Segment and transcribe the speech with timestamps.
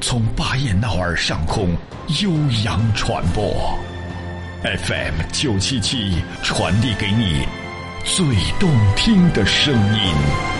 [0.00, 1.70] 从巴彦淖尔上空
[2.22, 2.30] 悠
[2.64, 3.78] 扬传播
[4.62, 7.46] ，FM 九七七传递给你
[8.04, 8.24] 最
[8.60, 10.56] 动听的声音。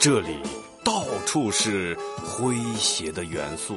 [0.00, 0.38] 这里
[0.82, 1.94] 到处是
[2.24, 3.76] 诙谐的元素。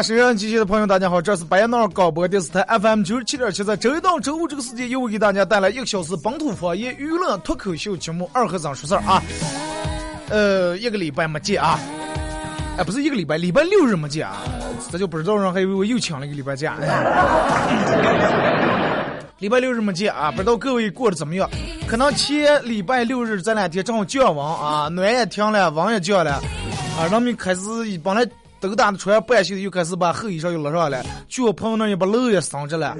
[0.00, 9.22] 好了啊，收音机前的朋友，大家好，这是白闹广播电视台 FM 九十七点七，在周一到周五这个时间，又给大家带来一个小时本土方言娱乐脱口秀节目《二和尚说事儿》啊。
[10.30, 11.78] 呃，一个礼拜没见啊，
[12.78, 14.38] 哎，不是一个礼拜，礼拜六日没见啊，
[14.90, 16.76] 这就不知道人还以为我又请了一个礼拜假。
[19.38, 21.46] 礼拜六日没见啊，不知道各位过得怎么样？
[21.86, 26.40] 可能前礼拜六日这两天正好降温啊，暖也停了，温也降了
[26.98, 27.60] 啊，人们开始
[28.02, 28.26] 本来。
[28.60, 31.04] 都打的穿半袖的，又开始把厚衣裳又拉上来。
[31.28, 32.94] 去我朋友那也把楼也升着了。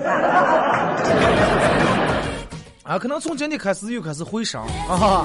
[2.82, 5.24] 啊，可能从今天开始又开始回升啊，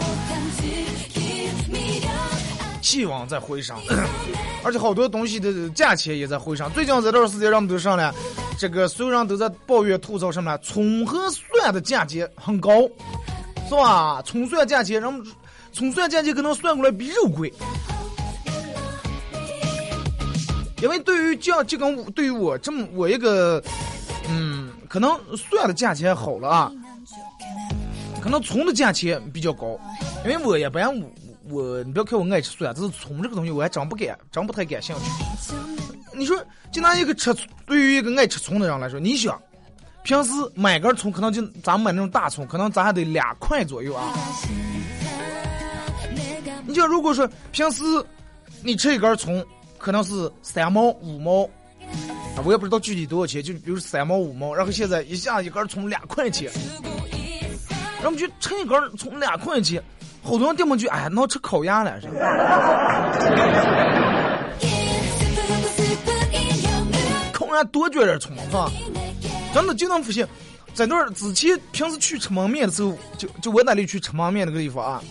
[2.81, 3.75] 气温在回升，
[4.63, 6.69] 而且好多东西的价钱也在回升。
[6.73, 8.13] 最近这段时间，人们都上来，
[8.59, 10.55] 这个所有人都在抱怨吐槽什么？
[10.59, 12.81] 葱和蒜的价钱很高，
[13.67, 14.21] 是吧？
[14.23, 15.25] 葱蒜价钱，人们
[15.71, 17.51] 葱蒜价钱可能算过来比肉贵。
[20.85, 23.59] 因为对于这样就跟对于我这么我一个，
[24.29, 26.71] 嗯，可能蒜的价钱好了啊，
[28.21, 29.79] 可能葱的价钱比较高，
[30.23, 31.09] 因为我一般我
[31.49, 35.55] 我你不要看我爱吃蒜，只是葱这个东西我还真不感真不太感兴趣。
[36.13, 36.37] 你说
[36.71, 37.35] 就拿一个吃
[37.65, 39.41] 对于一个爱吃葱的人来说，你想
[40.03, 44.13] 平时买根葱可能就咱买那种大葱，可能咱还得两块左右啊。
[46.67, 47.81] 你像如果说平时
[48.61, 49.43] 你吃一根葱。
[49.85, 51.43] 可能是三毛五毛，
[52.35, 56.51] 啊，我也不知道具体多少钱，就比如三毛五毛，然后现在一下一根从两块钱，
[58.01, 59.79] 然后就称一根从两块钱，
[60.23, 62.13] 好多人订不去，哎，能吃烤鸭了是吧？
[67.31, 68.71] 烤鸭多卷点葱是吧？
[69.53, 70.27] 真的经常发现，
[70.73, 75.03] 在那儿之前平时去吃焖面的时候，就就我那里去吃焖面那个地方啊。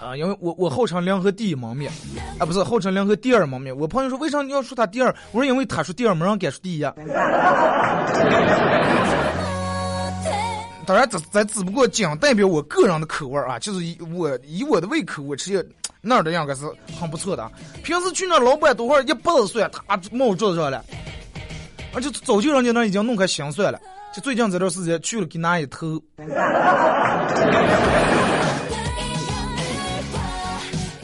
[0.00, 1.90] 啊，因为我我号称联合第一蒙面，
[2.38, 3.76] 啊不是号称联合第二蒙面。
[3.76, 5.14] 我朋友说为啥你要说他第二？
[5.32, 6.82] 我说因为他说第二，没人敢说第一。
[10.86, 15.68] 当然这咱只不过仅代表我个人的口味啊，就是以我以我的胃口，我吃
[16.00, 16.64] 那儿的样该是
[17.00, 17.50] 很不错的。
[17.82, 20.84] 平时去那老板多会儿一百子蒜，他冒桌子上了，
[21.92, 23.80] 而且早就人家那已经弄开香蒜了。
[24.14, 26.00] 就最近这段时间去了给拿一头。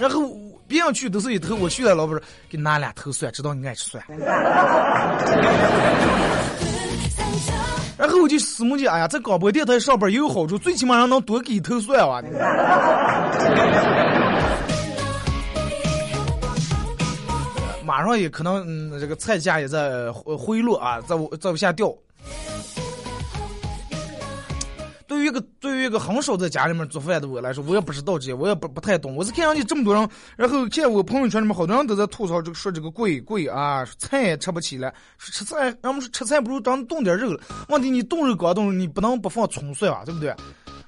[0.03, 2.21] 然后别人去都是一头，我去了，老板
[2.51, 4.03] 给拿两头蒜，知道你爱吃蒜。
[7.97, 12.21] 然后我就思慕讲，哎呀，在广播电台上班也有好处，最起码能多给一头蒜啊。
[17.85, 21.95] 马上也可能，嗯，这个菜价也在回落啊，在在往下掉。
[25.13, 29.15] 对于一个对于一个很少在家里面做饭的我来说，我也不知道这些，我也不不太懂。
[29.15, 37.39] 我是看上去这么多人，然后见我朋友圈里面好多人都在吐槽这个，说这个贵贵啊，菜也吃不起了，说吃菜，人们说吃菜不如咱冻点肉了。
[37.69, 40.35] 问题你冻肉搞冻，你不能不放葱蒜啊，对不对？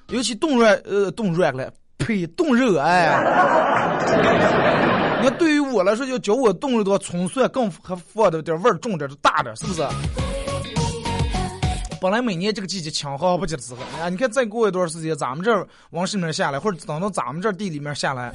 [0.07, 3.21] 尤其冻软呃冻软了，呸，冻肉，哎。
[5.21, 9.83] 你看，对于我来说，要教我冻肉的话，葱蒜更还放的点味儿重点，大点，是不是？
[12.01, 18.33] 本来每年这个季节青蒿不结的时候，啊，你看再过一段时间，咱们这儿往市面下来，或者等到咱们这儿地里面下来，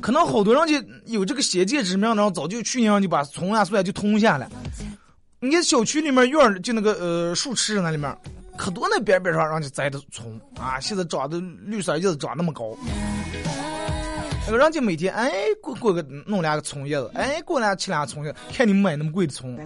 [0.00, 4.48] 可能好多人就有这个先见之明，然后早就去年就把葱啊蒜就通下来。
[5.40, 8.16] 你看小区里面院儿就那个呃树池那里面，
[8.56, 12.76] 可多那边边上让就栽的葱啊，现在长的绿色叶子长那么高。
[14.46, 19.58] 那个人家每天哎过过个弄两个葱叶子，哎过来吃两个葱叶，看你们买那么贵的葱。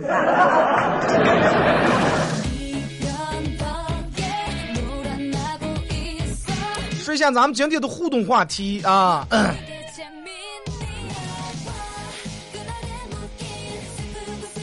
[7.03, 9.27] 说一下咱们今天的互动话题啊，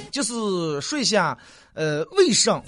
[0.10, 1.38] 就是说一下
[1.74, 2.60] 呃卫生。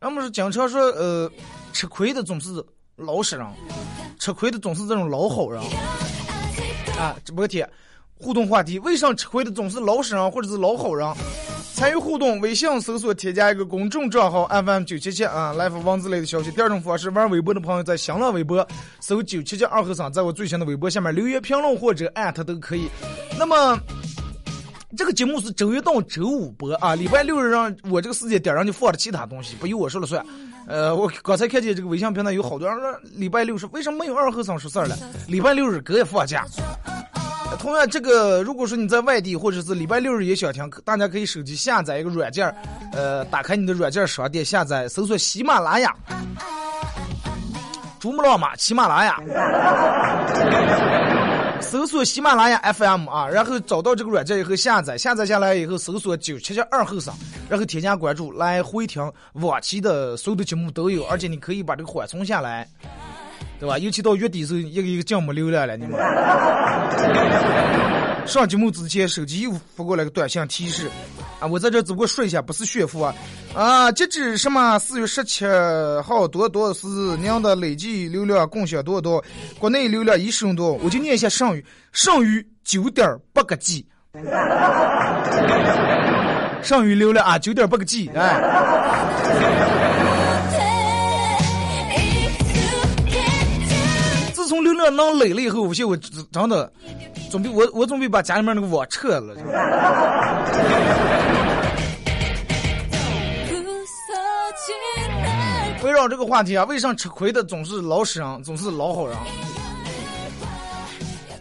[0.00, 1.30] 咱们是经常说呃
[1.72, 2.64] 吃亏的总是
[2.96, 3.46] 老实人。
[4.18, 5.62] 吃亏的总是这种老好人
[6.98, 7.16] 啊！
[7.24, 7.68] 直播贴
[8.14, 11.06] 互动话题：为啥吃亏的总是老实人或者是老好人？
[11.74, 16.50] 参与互动，微信搜索添加一个公众账号 FM 九七七啊，来发文字类的消息。
[16.50, 18.66] 第二种方式，玩微博的朋友在新浪微博
[19.00, 22.88] 搜九七七二和尚，在我最新的微博下面留言评论或者艾特都可以。
[23.38, 23.78] 那么。
[24.96, 30.24] 这个节目是周一到周五播啊，礼拜六日让我这个时间点上就放了其他东西，不由我说了算。
[30.66, 34.96] 呃，我刚才看见这个微信平台有好多人说礼拜六是为什么没有二和尚说事儿了？
[35.28, 36.44] 礼拜六日哥也放假。
[37.60, 42.52] 同样，这个如果说你在外地或者是礼拜六日也想听，大家可以手机下载一个软件
[42.92, 45.94] 呃，打开你的软件商店下载，搜索喜马拉雅，
[48.00, 49.20] 珠穆朗玛喜马拉雅。
[51.60, 57.12] 搜索喜马拉雅 FM 啊，然后找到这个软件以后下载，下载下来以后搜索九七七二后生，
[57.48, 62.66] 然后添加关注来回听往期的所有的节目都有，而且你可以把这个缓冲下来，
[63.58, 63.78] 对吧？
[63.78, 65.98] 尤其到月底时候，一个一个降没流量了，你们。
[68.26, 70.88] 上节目之前，手机又发过来个短信提示。
[71.38, 73.14] 啊，我在这只不过说一下，不是炫富啊！
[73.56, 75.46] 啊，截止什么四月十七
[76.04, 79.24] 号多多是您的累计流量共享多多？
[79.58, 80.74] 国内流量已使用多？
[80.74, 83.86] 我就念一下剩余，剩余九点八个 G，
[86.62, 88.42] 剩余流量啊，九点八个 G，哎。
[94.34, 96.70] 自从流量能累了以后，我现我真的
[97.30, 99.34] 准备我我准备把家里面那个网撤了。
[105.86, 109.16] 围绕这个话题啊，为啥吃亏的总是老实人，总是老好人？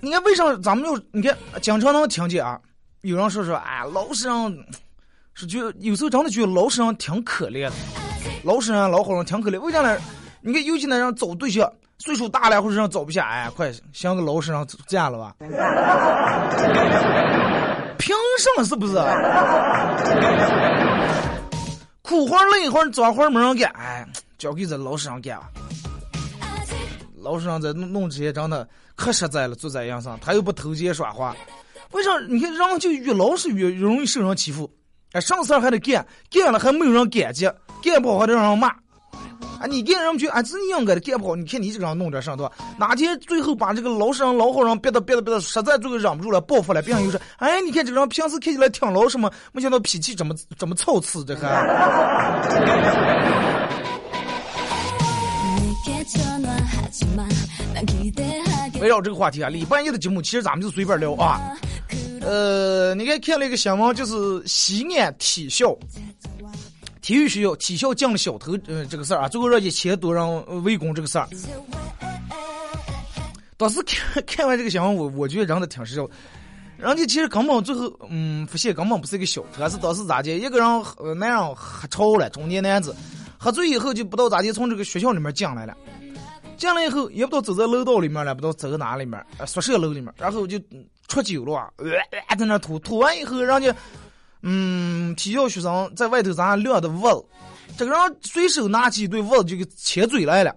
[0.01, 2.59] 你看为啥咱们就你看经常能听见啊？
[3.01, 4.65] 有人说说，哎，老实人
[5.33, 7.73] 是觉有时候真的觉得老实人挺可怜的，
[8.43, 9.59] 老实人老好人挺可怜。
[9.59, 9.97] 为啥呢？
[10.41, 11.67] 你看尤其那人找对象，
[11.97, 15.33] 岁数大了或者让找不下，哎，快想个老实人嫁了吧？
[17.97, 18.63] 凭什么？
[18.63, 18.93] 是不是？
[22.03, 24.07] 苦活累活脏活没人干，哎。
[24.45, 25.39] 交给这老实人干，
[27.19, 31.35] 老实人在弄弄这些真的可实在了，做这样上他又不偷奸耍滑，
[31.93, 32.11] 为啥？
[32.29, 34.71] 你看人就越老实越容易受人欺负，
[35.13, 37.49] 哎，上事儿还得干，干了还没有人感激，
[37.81, 42.51] 干不好还得让人骂，啊，你干人就啊，是你应该的，干不好，你看你这个人弄点上对吧？
[42.77, 51.49] 哪天最后把这个老实人老好人憋得憋得憋得，实在最后忍不住了，报复了，别人又说，哎，你看这个人平时看起来挺老实嘛，没想到脾气这么这么操次，这还。
[58.81, 61.39] 围绕这个话题啊，礼拜一的节目其实咱们就随便聊啊。
[62.21, 65.77] 呃，你看看了一个新闻，就是西安体校
[67.01, 71.27] 体育学校体校进了小偷，呃，这个事儿啊，最后让一千多人围攻这个事儿。
[73.57, 76.07] 当时看 看完这个新闻，我我觉得人的挺实笑。
[76.77, 80.29] 人家其实根本最后，嗯，发现根本不是一个小偷，是当时咋的？
[80.31, 80.67] 一个人
[80.97, 82.93] 呃，男人喝超了，中年男子
[83.37, 85.77] 喝醉以后就不知道咋的，从这个学校里面进来了。
[86.57, 90.59] 进来以后也不知道走在楼道里面了，不知道走在哪里面，呃宿舍楼里面，然后就
[91.07, 91.69] 出酒了啊，
[92.37, 93.75] 在那吐，吐完以后，人家，
[94.41, 97.25] 嗯，体校学生在外头咱撂的袜子，
[97.77, 100.53] 这个人随手拿起一对袜子就给切嘴来了，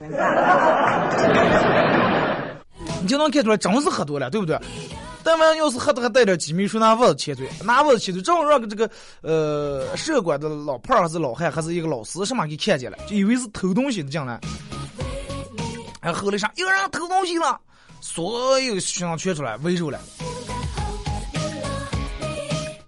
[3.01, 4.59] 你就能看出来真是喝多了，对不对？
[5.25, 8.89] 但凡要是喝的还带点机密，说拿袜子切嘴，拿袜子切嘴，正好让个这个
[9.21, 14.41] 呃社管的老胖还是老汉还是一个老师什么给看见了，就以为是偷东西的进来。
[16.09, 16.51] 还后来啥？
[16.57, 17.61] 有人偷东西了，
[18.01, 20.01] 所有学生全出来围住了。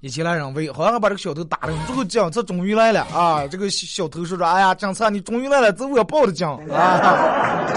[0.00, 1.74] 一起来人围，好像还把这个小偷打了。
[1.86, 3.46] 最后警察终于来了啊！
[3.46, 7.68] 这个小偷说说：“哎呀，警察你终于来了，这我报的警啊！”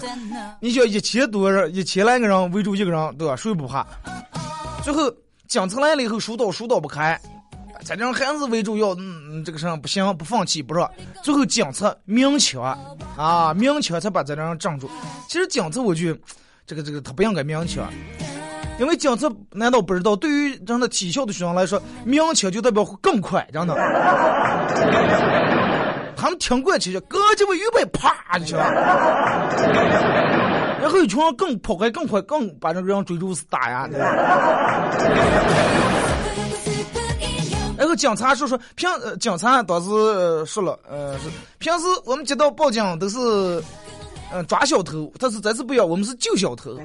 [0.58, 3.36] 你想一千多人，一千来个人围住一个人，对吧？
[3.36, 3.86] 谁不怕？
[4.82, 5.12] 最后
[5.46, 7.20] 警察来了以后，疏导疏导不开，
[7.96, 10.86] 这人还是围住要，嗯，这个事不行，不放弃，不是？
[11.22, 12.62] 最后警察鸣枪
[13.16, 14.90] 啊，鸣枪才把这人镇住。
[15.28, 16.18] 其实警察，我觉得
[16.66, 17.84] 这个这个他不应该鸣枪。
[18.78, 23.74] 因为警察难道不知道，对于人的体校的学生来说，鸣枪就代表更快，真的。
[26.16, 28.64] 他们听过去就哥这么预备，啪就去了。
[30.80, 33.88] 然后一群人更跑开更快，更把这个人追住死打呀。
[37.88, 38.86] 然后警察说说平，
[39.18, 39.88] 警察当时
[40.44, 43.18] 说了，呃，是平时我们接到报警都是。
[44.30, 46.78] 嗯，抓小偷，但是这次不要，我们是救小偷。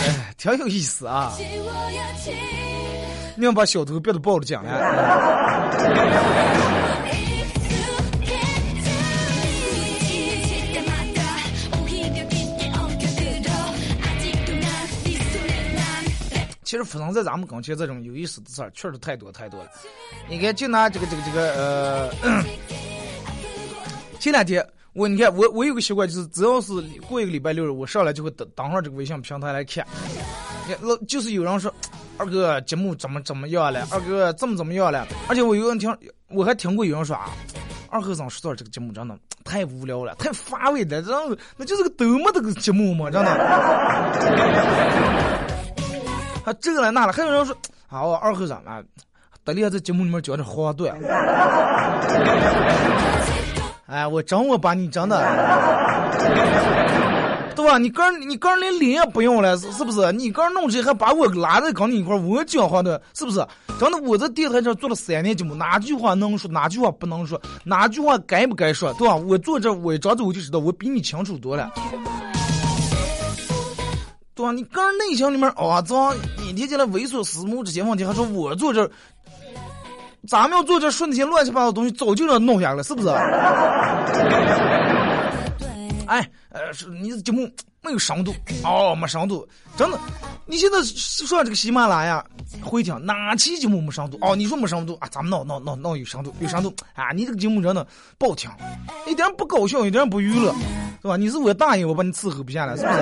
[0.00, 1.30] 哎，挺有意思啊！
[3.36, 4.70] 你要把小偷别都报了警了。
[16.74, 19.70] 其实发生在咱们跟前这种有意思的事儿，确实太多太多了。
[20.28, 22.10] 你看，就拿这个这个这个呃，
[24.18, 26.72] 前两天我你看我我有个习惯，就是只要是
[27.08, 29.86] 过一个礼拜六日，我上来就会登登上这个微信平台来看。
[30.80, 31.72] 老就是有人说
[32.16, 35.06] 二哥节目怎么怎么样了，二哥怎么怎么样了。
[35.28, 37.30] 而且我有人听，我还听过有人说啊，
[37.88, 45.43] 二和尚说这个节目真的太无聊了，太乏味了，然后那就是个多么的个节目嘛，真的。
[46.44, 47.56] 他这个了那了，还有人说
[47.88, 48.82] 啊，我二和尚啊，
[49.44, 50.92] 得力在节目里面讲点话对。
[53.86, 55.16] 哎，我真我把你真的，
[57.54, 57.78] 对吧？
[57.78, 60.10] 你个人你个人连脸也不用了，是是不是？
[60.12, 63.46] 你个人弄这还把我拉在跟你一块我讲话的，是不是？
[63.78, 69.14] 真的，我在电台这做了三年节目，哪句话能说，哪句话不能说，哪句话该不该说，对吧？
[69.14, 71.70] 我坐这我张嘴我就知道，我比你清楚多了。
[74.34, 74.52] 对吧？
[74.52, 78.90] 你个人内心里面啊，脏，你提起来猥琐私慕这些问题，还说我坐这，
[80.26, 83.08] 咱们要坐这说那些乱七八糟的东西，早就让弄下来了，是不是？
[86.06, 87.48] 哎，呃，是你的节目
[87.84, 89.98] 没有深度，哦，没深度，真的。
[90.46, 92.24] 你现在说这个喜马拉雅
[92.62, 94.18] 会听哪期节目没深度？
[94.22, 95.08] 哦，你说没深度啊？
[95.10, 97.12] 咱们闹闹闹闹有深度，有深度啊！
[97.14, 97.86] 你这个节目真的
[98.18, 98.50] 不好听，
[99.06, 100.54] 一点不搞笑，一点不娱乐，
[101.02, 101.16] 是吧？
[101.16, 102.98] 你是我大爷，我把你伺候不下来，是不是？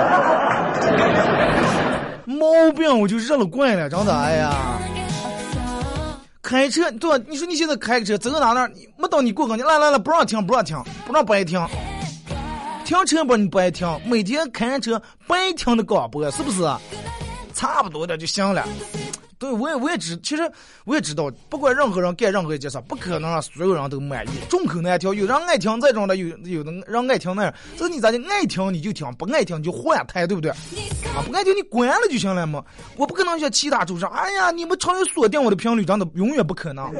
[2.38, 4.78] 毛病我就认了惯了，真的，哎呀！
[6.42, 7.24] 开车对吧？
[7.28, 11.60] 你说你现在开车走到哪哪，没到你过岗，你来来来，不让停，不让停，不让不爱停。
[12.92, 16.62] 停车不你不爱听，每天开车不爱听的广播，是不是？
[17.54, 18.68] 差不多的就行了。
[19.38, 20.42] 对，我也我也知，其实
[20.84, 24.30] 我也知道，不管任何人干任何一件事，不可能让所有人都满意。
[24.50, 27.54] 众口难调，有人爱听这种的，有有的人爱听那样。
[27.78, 28.18] 这你咋的？
[28.28, 30.50] 爱听你就听，不爱听你就换台，对不对？
[30.50, 32.62] 啊，不爱听你关了就行了嘛。
[32.96, 36.92] 我不可能像其他主持人，哎呀，你们常远锁定我的频率，真的永远不可能。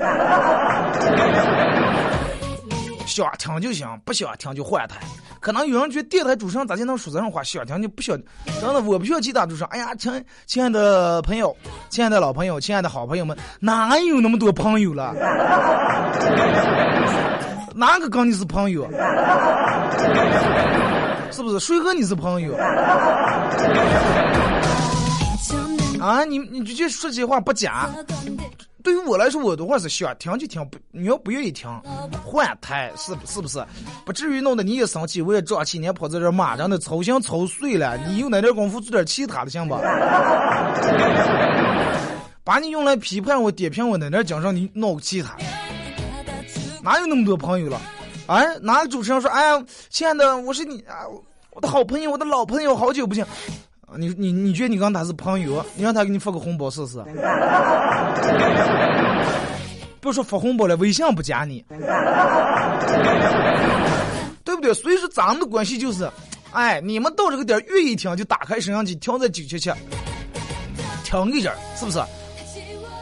[3.12, 4.96] 想听就行，不想听就换台。
[5.38, 7.42] 可能有人觉得电台主持人咋就能说这种话？
[7.42, 8.16] 想听就不想，
[8.58, 9.68] 真的我不需要其他主持人。
[9.70, 11.54] 哎呀，亲亲爱的朋友，
[11.90, 15.12] 亲爱的老朋友，亲爱的好朋友们，哪有那么多朋友了？
[17.74, 18.88] 哪个跟你是朋友？
[21.30, 21.60] 是不是？
[21.60, 22.54] 谁和你是朋友？
[26.00, 27.90] 啊，你你就说这话不假。
[28.82, 31.70] 对于我来说，我的话是想听就听，不你要不愿意听，
[32.24, 33.64] 换台是是不是？
[34.04, 37.96] 不至于弄得你也生气，我也胀气，你跑在这骂，真的操心操碎了。
[38.06, 39.76] 你有那点功夫做点其他的行不？
[42.44, 45.36] 把你用来批判我、点评我那点精神，你弄其他。
[46.82, 47.80] 哪有那么多朋友了？
[48.26, 49.30] 哎，哪个主持人说？
[49.30, 51.06] 哎呀，亲爱的，我是你啊，
[51.52, 53.24] 我的好朋友，我的老朋友，好久不见。
[53.98, 55.64] 你你你觉得你跟他是朋友？
[55.74, 57.02] 你让他给你发个红包试试。
[60.00, 61.64] 不说发红包了，微信不加你，
[64.44, 64.74] 对不对？
[64.74, 66.10] 所以说咱们的关系就是，
[66.50, 69.70] 哎，你们到这个点愿意听就打开摄像机，听在九七七，
[71.04, 72.02] 听一阵，是不是？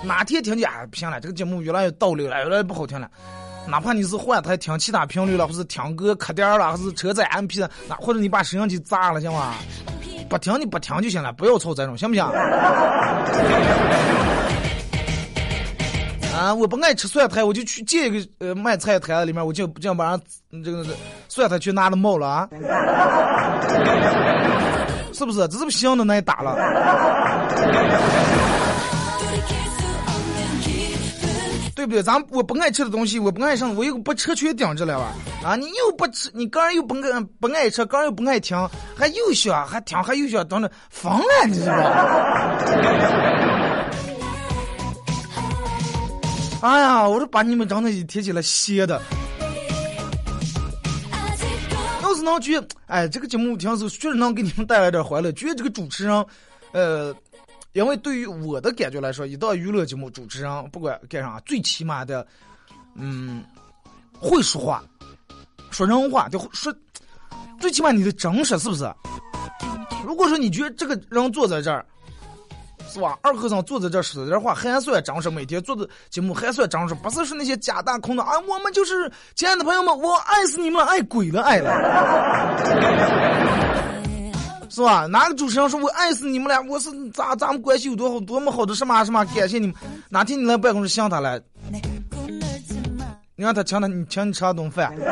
[0.02, 3.08] 哪天听见哎不行了，这个节目越来越倒流了，越来越不好听了。
[3.66, 9.54] 哪怕你是换台听其他频率了，或是听歌卡点了，或是车载 MP 的，那或者你把摄像机砸了，行吗？
[10.30, 12.24] 不听你不听就行了，不要吵这种，行不行？
[16.32, 20.16] 啊，我不爱吃蒜苔，我就去借一个呃卖菜台子里面，我就这样把
[20.64, 20.86] 这个
[21.28, 22.48] 蒜苔去拿了冒了啊！
[25.12, 25.48] 是不是？
[25.48, 26.54] 这是不行的，那也打了。
[31.80, 32.02] 对不对？
[32.02, 35.14] 咱我不爱吃的东西，我不爱上，我又不车全顶着了吧？
[35.42, 38.54] 啊，你又不吃，你个人又不爱不爱吃，个人又不爱听，
[38.94, 42.60] 还又想还听还又想等着疯了，你知道吧？
[46.60, 49.00] 哎呀，我都把你们整的一天起来歇的。
[52.02, 55.32] 要是能觉，哎，这个节目听是确实能给你们带来点欢乐。
[55.32, 56.26] 觉得这个主持人，
[56.72, 57.14] 呃。
[57.72, 62.26] 因为对于我的感觉来说，一到娱乐节目主持人不管干啥，最起码的，
[62.96, 63.44] 嗯，
[64.12, 64.82] 会说话，
[65.70, 66.74] 说人话，就说，
[67.60, 68.92] 最起码你的真实是不是？
[70.04, 71.86] 如果说你觉得这个人坐在这儿，
[72.88, 73.16] 是吧？
[73.22, 78.36] 二和尚坐在这儿说点话还算真实，每天做的节目还算真实，不是说那些假大空的啊。
[78.48, 81.70] 我们就是亲爱的朋友们，我爱死你们了，爱鬼了，爱了。
[84.70, 85.06] 是吧？
[85.06, 86.60] 哪个主持人说我爱死你们俩？
[86.62, 89.24] 我是咱咱们关系有多好，多么好的什么什么？
[89.34, 89.74] 感谢你们。
[90.08, 91.38] 哪天你来办公室向他来，
[93.34, 94.94] 你让他请他，你请你吃顿饭，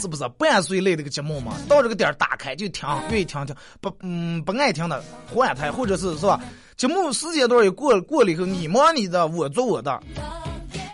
[0.00, 0.28] 是不是？
[0.36, 5.02] 半岁类这个节目嘛，到这个点打开就听，愿意听听，不嗯不爱听的
[5.32, 6.40] 换台，或者是是吧？
[6.76, 10.02] 节目时间段也过过了以后，你忙你的，我做我的，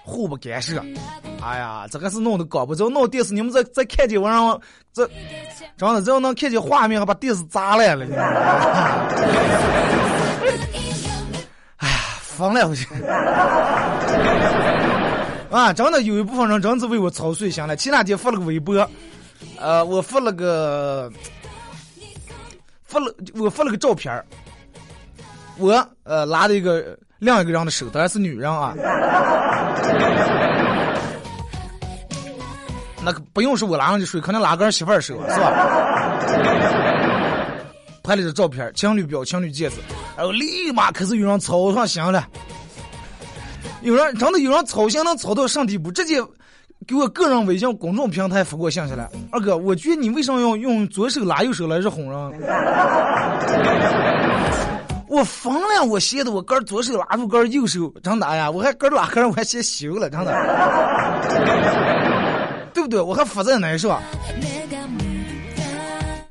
[0.03, 0.83] 互不干涉。
[1.41, 4.61] 哎呀，这个是弄的搞不着，弄电视你们再再看见我让
[4.93, 5.09] 这，
[5.77, 8.05] 真的只要能看见画面，还把电视砸烂了。
[11.77, 12.87] 哎呀，疯了我去！
[15.51, 17.77] 啊，真的有一部分人真是为我操碎心了。
[17.77, 18.87] 前两天发了个微博，
[19.59, 21.11] 呃，我发了个，
[22.85, 24.23] 发了我发了个照片
[25.57, 28.75] 我呃拉的一个另一个人的手，当然是女人啊。
[33.05, 35.51] 那个不用是我拉上去睡，可能拉个人媳妇儿手，是吧？
[38.03, 39.77] 拍了张照片，情侣表、情侣戒指，
[40.17, 42.27] 然后立马开始有人操上心了。
[43.83, 45.91] 有人真的有人操心能操到什么地步？
[45.93, 46.21] 直接
[46.87, 49.09] 给我个人微信公众平台发过信息来。
[49.31, 52.41] 二哥，我觉得你为什么要用左手拉右手来是哄人？
[55.09, 55.83] 我疯了！
[55.85, 58.51] 我歇的我哥左手拉住哥右手，真的呀！
[58.51, 60.33] 我还哥拉哥我还先修了，真的。
[62.75, 63.01] 对不对？
[63.01, 63.97] 我还负责难受。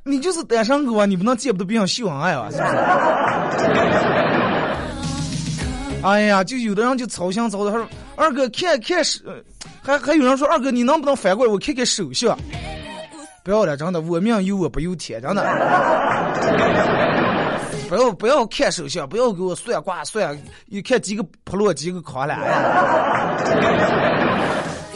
[0.04, 1.06] 你就是单身狗啊！
[1.06, 2.70] 你不能见不得别人秀恩爱啊，是不是？
[6.04, 9.20] 哎呀，就有的人就操心操的，他说：“二哥看看手，
[9.84, 12.38] 还还有人说二哥你能不能反过来我看看手相？
[13.44, 15.44] 不要了，真的，我命由我不由天，真的。
[17.88, 22.38] 不要不要看手相，不要给我算卦算，一看几个破落几个康了。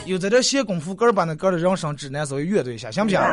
[0.06, 3.20] 有在这闲功夫，个儿把那个的人生指南稍微阅读一下，行不行？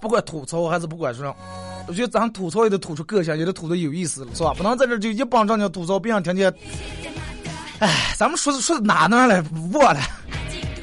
[0.00, 1.34] 不管吐槽还是不管什么，
[1.88, 4.54] 我觉得咱吐槽也得吐出个性，也得吐的有意思了，是吧？
[4.56, 6.52] 不能在这就一帮正经吐槽，别让听见。
[7.80, 9.42] 哎，咱们说说哪哪来
[9.72, 10.00] 忘了？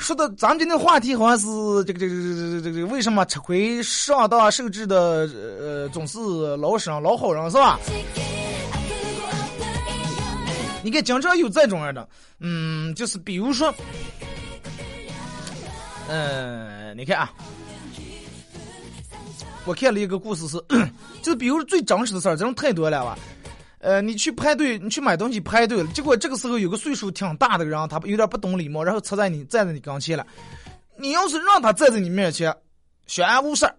[0.03, 1.47] 说的咱们今天话题好像是
[1.85, 5.29] 这个这个这个这个为什么吃亏上当受制的
[5.61, 6.19] 呃总是
[6.57, 7.79] 老生老好人是吧？
[10.83, 12.05] 你看经常有这种样的，
[12.41, 13.73] 嗯，就是比如说，
[16.09, 17.31] 嗯，你看啊，
[19.63, 20.61] 我看了一个故事是，
[21.23, 23.17] 就比如最真实的事儿，这种太多了吧。
[23.83, 30.25] 呃，你去排队，你去买东西排队了，结果这个时候有个岁数挺大的人，他有点不懂礼貌，然后插在你站在你跟前了。
[30.97, 32.55] 你要是让他站在你面前，
[33.07, 33.69] 小安无事，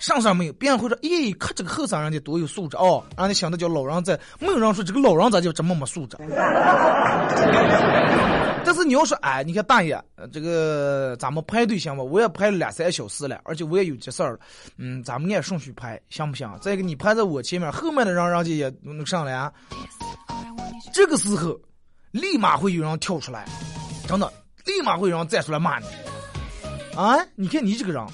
[0.00, 6.16] 上上没有，别人会说，咦，看这个后生人家多有素质哦，让你想的叫老人在，没有人说这个老人咋就这么没素质。
[8.62, 12.02] 但是你要说，哎，你看大爷，这个咱们排队行吗？
[12.02, 14.38] 我也排了两三小时了，而且我也有急事儿。
[14.78, 16.50] 嗯，咱们按顺序排，行不行？
[16.60, 19.32] 再一个，你排在我前面，后面的人人家也能上来。
[19.34, 19.52] 啊
[20.92, 21.58] 这个时候，
[22.10, 23.44] 立马会有人跳出来，
[24.08, 24.32] 真的，
[24.64, 25.86] 立马会有人站出来骂你。
[26.96, 28.04] 啊，你看你这个人，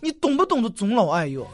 [0.00, 1.46] 你懂不懂得尊老爱幼？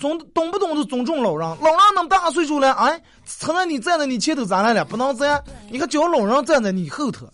[0.00, 1.48] 懂懂不懂得尊重老人？
[1.48, 4.84] 老人那么大岁数了，哎，承认你站在你前头咋来了？
[4.84, 5.42] 不能这样。
[5.70, 7.26] 你看叫老人站在你后头，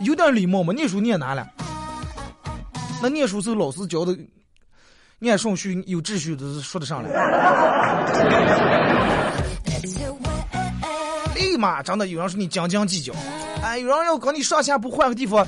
[0.00, 0.72] 有点礼貌吗？
[0.74, 1.48] 念书念哪了？
[3.00, 4.14] 那念书时候老师教的，
[5.18, 7.08] 念顺序有秩序的说得上来。
[11.34, 13.12] 立马真的有人说你斤斤计较，
[13.62, 15.46] 哎，有人要跟你上下铺换个地方，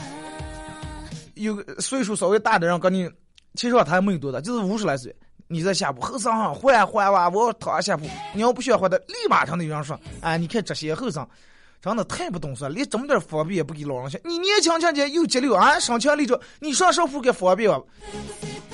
[1.35, 3.11] 有个岁数稍微大的人跟你，
[3.54, 5.14] 其实他还没有多大，就是五十来岁。
[5.46, 8.06] 你在下铺后生哈换换哇，我躺下铺。
[8.32, 11.24] 你要不需要换的，立马上的有人说，哎，你看这些后生，
[11.80, 14.20] 真的太不懂事了，连这么点方便也不给老人想。
[14.24, 17.80] 你年轻轻的又节流啊，上强力着，你上上铺给方便吧？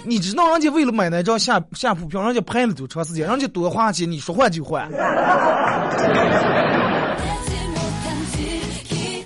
[0.05, 4.89] 你知道人家为了买那张下下铺票，人家排了多长时间，人家多花钱，你说换就换，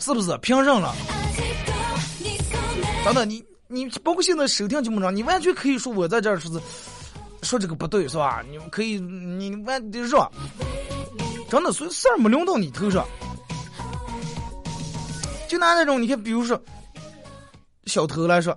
[0.00, 0.36] 是不是？
[0.38, 0.92] 凭什了？
[3.04, 6.60] 等等，你你包括现在收听节目上，你完全可以说我在这儿说是
[7.42, 8.42] 说这个不对，是吧？
[8.48, 10.30] 你可以，你完的说，
[11.50, 13.04] 真的，所以事儿没轮到你头上。
[15.48, 16.60] 就拿那种，你看，比如说
[17.87, 18.56] 小偷来说。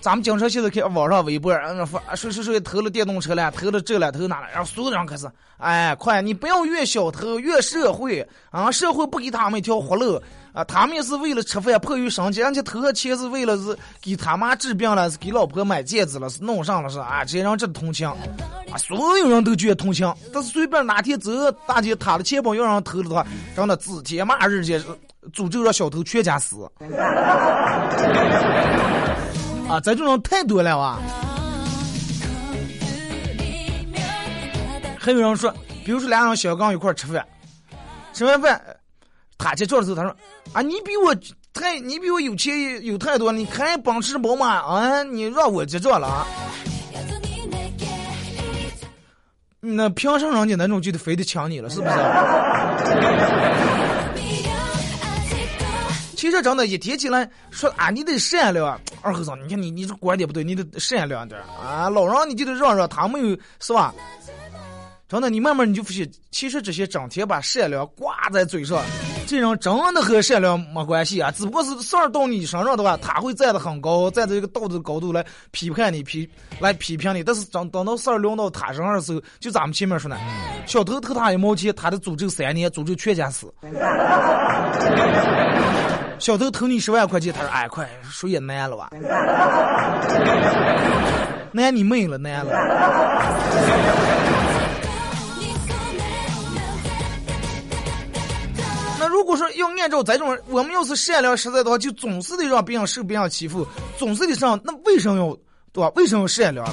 [0.00, 8.68] 咱们经常现在看网上微博，嗯说谁谁谁偷了电动车了，偷了这了，偷那了，然后所有人开始，哎，快，你不要怨小偷，怨社会啊！
[8.68, 10.20] 社会不给他们一条活路
[10.52, 10.62] 啊！
[10.64, 17.24] 他们也是为了吃饭，迫于生计，人家偷钱是为了是给他妈治病了，是给老婆买戒指了，是弄上了是啊！
[17.24, 18.76] 这些人这同情啊！
[18.76, 21.30] 所有人都觉得同情，但是随便哪天走
[21.66, 24.82] 大街，他的钱包要让偷了的话，让他指天骂日间，
[25.32, 26.70] 诅咒让小偷全家死。
[29.68, 30.98] 啊，这种人太多了哇！
[34.98, 35.50] 还有人说，
[35.84, 37.26] 比如说俩人小刚一块吃饭，
[38.12, 38.62] 吃完饭，
[39.42, 40.16] 他结账的时候，他说
[40.54, 41.12] ：“啊，你比我
[41.52, 46.26] 太，你比我有钱有太多，你开奔驰宝马啊，你让我结账了啊？”
[49.64, 51.92] 那凭什么人家那种就得非得抢你了，是不是？
[56.16, 61.90] 其实真的，一提起来说啊，你得善良，二和尚，你看你你这观点不对，你得善良点啊。
[61.90, 63.92] 老人你就得让让，他没有是吧？
[65.08, 68.82] 真的，你慢慢你就发现，其实这些整天把善良挂在嘴上，
[69.32, 71.30] 这人真的和善良没关系啊。
[71.30, 76.28] 只不过是事儿到你身上的话，他会站得很高，站在一个道德高度来批判你，批
[76.60, 77.24] 来批评你。
[77.24, 80.18] 但是等等到事儿轮到他身上的时候，就咱们前面说呢，
[80.66, 83.50] 小偷偷他一毛钱，他的诅咒三年，诅咒全家死。
[86.18, 88.90] 小偷偷你十万块钱，他说：“哎，快，说也难了吧？
[91.52, 92.52] 难你妹了，难了。
[99.12, 103.66] ”如果说要按照这种，我们要是善良实在的话，就总是得让别人受别人欺负，
[103.98, 104.58] 总是得上。
[104.64, 105.38] 那为什么要
[105.70, 105.92] 对吧？
[105.94, 106.66] 为什么要善良？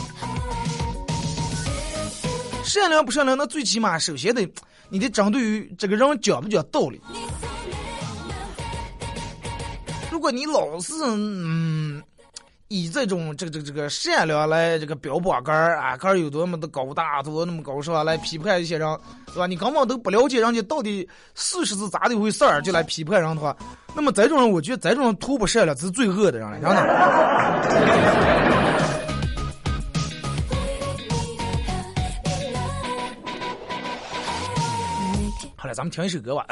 [2.63, 3.37] 善良不善良？
[3.37, 4.49] 那最起码首先得，
[4.87, 7.01] 你得针对于这个人讲不讲道理。
[10.09, 12.01] 如果你老是嗯
[12.71, 18.03] 以这种这个这个这个善良来这个标榜杆儿啊，杆儿有多么的高大，多么那么高是吧？
[18.03, 18.87] 来批判一些人，
[19.33, 19.47] 对吧？
[19.47, 23.57] 你根本都不了解人家到底事实是咋的一回事儿，就来批判人的话，
[23.95, 26.75] 那么这种人，我觉得这种人图不善良，是最恶的人了，真的。
[35.55, 36.45] 好了，咱们听一首歌吧。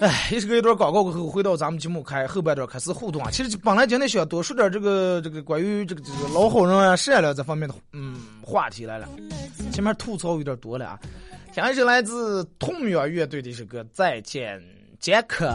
[0.00, 3.30] 哎，也是个一段广告过后，回到咱们节目开后半段开始互动啊。
[3.30, 9.08] 其实本来今天想多说点这个这个关于这个这个老好人啊、善良这方面的嗯话题来了，
[9.72, 10.98] 前面吐槽有点多了啊。
[11.54, 14.60] 听一首来自痛秒乐队的一首歌《再见
[14.98, 15.54] 杰克》。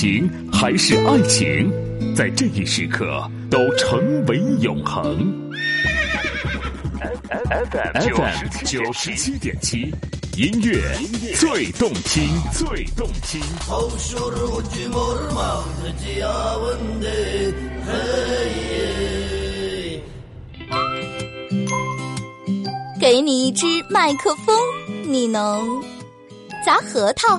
[0.00, 1.70] 情还是爱情，
[2.16, 5.30] 在这一时刻都成为永恒。
[7.50, 8.08] FM
[8.64, 9.94] 九十七点七，
[10.38, 10.80] 音乐
[11.34, 13.42] 最动听，最动听。
[22.98, 24.56] 给你一支麦克风，
[25.06, 25.68] 你能
[26.64, 27.38] 砸核桃、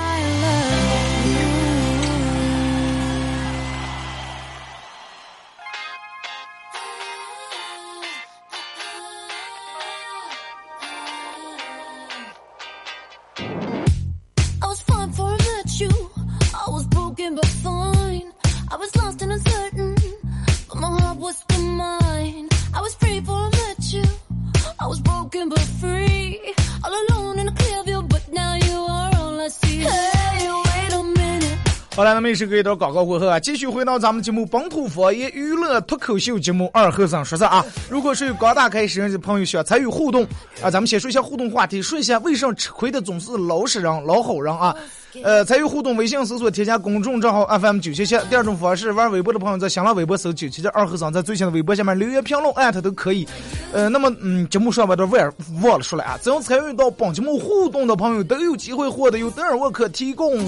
[31.93, 37.65] 好了，那么也是隔一段广告过后啊，继续回到咱们节目《本土方言娱乐脱口秀》节目二和尚说事啊。
[37.89, 40.23] 如果是有刚打开摄像机的朋友需要参与互动
[40.63, 44.73] 啊，咱们先说一下互动话题，说一下为什么吃亏的总是老实人、老好人啊。
[45.21, 48.17] 呃，参与互动，微信搜索添加公众账号 FM 九七七。
[48.29, 53.27] 第二种方式，玩微博的朋友在新浪微博搜九七七二和尚，在最新的微博下面留言评论艾特都可以。
[53.73, 60.39] 呃，那么嗯，节目上边的忘忘了说了啊，只要参与到本节目互动的朋友都有机会获得由德尔沃克提供。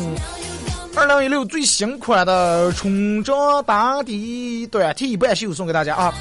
[0.96, 6.14] 二零一六最新款的春装打底短 T 半袖送给大家啊！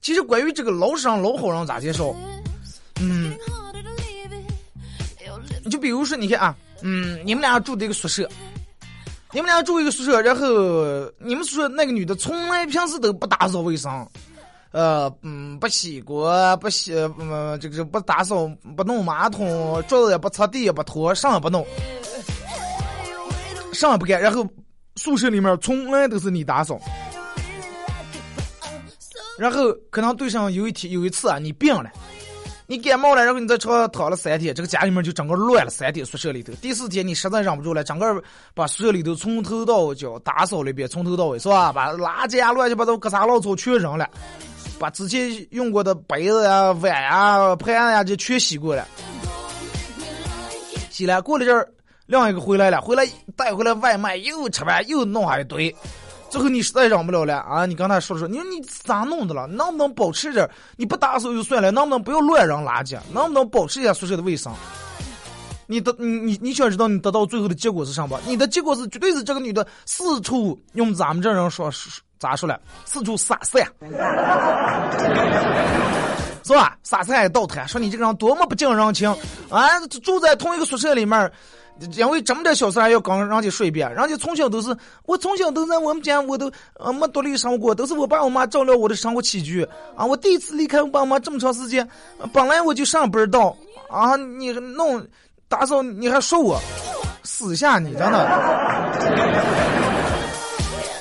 [0.00, 2.14] 其实关于这个老实人、老好人咋介绍？
[3.00, 3.36] 嗯，
[5.64, 8.28] 你就比如说，你看啊，嗯，你们俩住的一个宿舍，
[9.32, 10.46] 你们俩住一个宿舍，然后
[11.18, 14.08] 你们宿舍那个女的从来平时都不打扫卫生，
[14.70, 21.66] 呃，嗯，不洗锅，不洗，嗯，这个不打扫，不弄马桶，桌子也不擦地，也不拖，啥也不弄，
[23.72, 24.46] 啥也不干，然后
[24.96, 26.78] 宿舍里面从来都是你打扫。
[29.38, 31.90] 然后可能对上有一天有一次啊，你病了，
[32.66, 36.52] 你感冒了，然后你在床上躺了三天，这个家里面就整个乱了三天，宿舍里头。
[36.54, 41.72] 第四天你实在忍不住了，整个把宿舍里头从头到脚打扫了一遍，从头到尾是吧？
[41.72, 44.10] 把垃圾啊、乱七八糟、各啥老草全扔了，
[44.78, 48.86] 把之前用过的杯子呀、碗呀、盘呀这全洗过了。
[50.90, 51.68] 洗了，过了阵儿，
[52.06, 55.74] 另一个回来了，回来带回来外卖，又吃完又弄下一堆。
[56.30, 57.64] 最后你实在忍不了了啊！
[57.64, 59.46] 你跟他说说，你说你咋弄的了？
[59.46, 60.50] 能不能保持着？
[60.76, 62.98] 你不打扫就算了，能不能不要乱扔垃圾？
[63.12, 64.52] 能不能保持一下宿舍的卫生？
[65.66, 68.20] 你得你你你想知道你得到最后的结果是什么？
[68.26, 72.60] 你的结果是绝对是这个女的四处用咱们这人说说咋说了？
[72.84, 73.66] 四处撒散，
[76.44, 76.76] 是吧？
[76.82, 79.10] 撒散倒腾，说你这个人多么不近人情
[79.50, 79.78] 啊！
[80.02, 81.30] 住在同一个宿舍里面。
[81.96, 84.76] 因为这么点小事还要跟人家说一遍，人家从小都是
[85.06, 89.62] 我从小都在我们家，我都呃没独立生活过，都是我爸我妈照料我的生活起居
[89.94, 90.04] 啊。
[90.04, 91.88] 我第一次离开我爸妈这么长时间，
[92.32, 93.56] 本来我就上班到
[93.88, 95.06] 啊，你弄
[95.48, 96.60] 打扫你还说我，
[97.22, 98.18] 私下你真的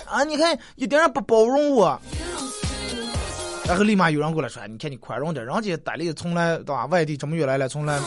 [0.10, 2.00] 啊，你看一点也不包容我。
[3.68, 6.86] 然后立马有人过来说：“你看你宽容点，人家单立从来对吧？
[6.86, 8.00] 外地这么远来了，从来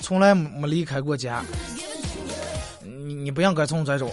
[0.00, 1.44] 从来没离开过家。”
[3.04, 4.10] 你你不应该从这种，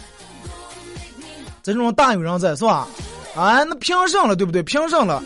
[1.62, 2.88] 这种大有人在是吧？
[3.36, 4.64] 啊，那凭什了，对不对？
[4.64, 5.24] 凭什了？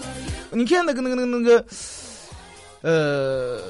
[0.52, 1.66] 你看那个那个那个那个，
[2.82, 3.62] 呃，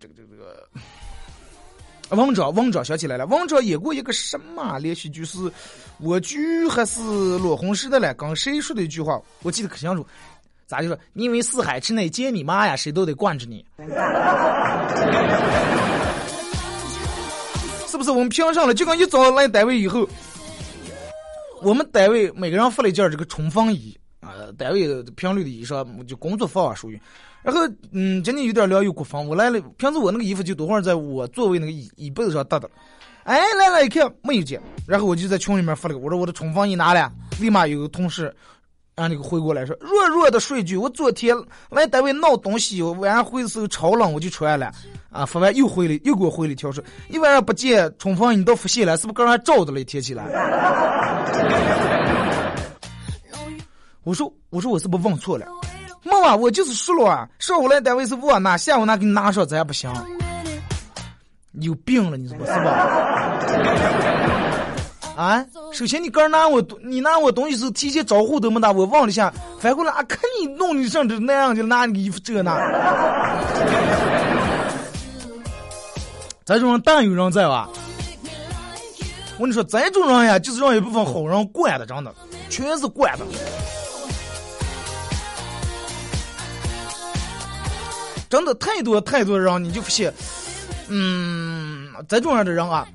[0.00, 5.38] 这个这个这个，王者王者想起来了，王者演过一个什么连续剧是
[5.98, 7.00] 我居还是
[7.38, 8.12] 落红时的了？
[8.14, 9.20] 跟谁说的一句话？
[9.42, 10.06] 我记得可清楚，
[10.66, 10.98] 咋就说？
[11.12, 13.64] 你以为四海之内皆你妈呀，谁都得惯着你。
[17.88, 18.74] 是不是我们评上了？
[18.74, 20.06] 就跟一早来单位以后，
[21.62, 27.00] 我们单位每个人发了一件这个冲锋衣啊、单位的频率的衣裳，就工作服啊属于。
[27.42, 29.58] 然后，嗯，今天有点凉，有国风，我来了。
[29.78, 32.68] 平时我那个衣服就多会儿在我座位那个椅椅背子上搭的。
[33.26, 37.10] 哎，来了，一看没有接，然后我就在群里面发了个，我说我的冲锋衣拿了，
[37.40, 38.32] 立马有个同事，
[38.94, 41.36] 让那个回过来说，弱弱的说一句，我昨天
[41.68, 44.70] 来单位闹东西，晚上回的时候超冷，我就穿了，
[45.10, 49.80] 啊，发完又回了，又给我回了一条说，一晚上不见冲锋衣，你到复线了，是不是刚才照的了？
[49.80, 50.24] 一天起来，
[54.04, 55.46] 我说我说我是不是问错了？
[56.04, 59.92] 没啊，我就是说了啊，上午来单位是我拿，下午拿给你拿上，咱也不行。
[61.60, 62.70] 有病了，你说是吧？
[65.16, 65.44] 啊！
[65.72, 72.54] 首先你刚拿我，你拿我东西时提前招呼都没打，我忘了一下，反过来啊，看你弄你上这那样就拿你衣服这那。
[76.44, 77.68] 咱这种人大有人在吧？
[79.38, 82.14] 我跟你说，咱这种人呀，就是让一部分好人惯的，真的，
[82.50, 83.24] 全是惯的。
[88.28, 90.12] 真的太多太多人，你就不信。
[90.88, 92.86] 嗯，这种样的人啊，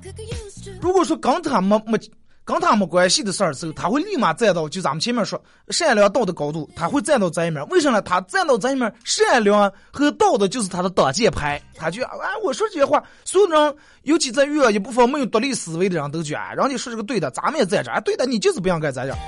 [0.80, 1.98] 如果说跟他没没
[2.44, 7.64] 跟他没关系的事儿时候，他会立马站到就咱们前面说善良道的高度，他会站到这一面。
[7.68, 8.00] 为什么？
[8.02, 11.62] 他站到这一面，善良和道德就是他的挡箭牌。
[11.76, 12.10] 他就啊，
[12.42, 19.18] 我说这些话，所有人，尤其在遇一部分没有独立思维的人都觉得，人家说这个对的，咱们也在这儿，对的，你就是不应该在这儿。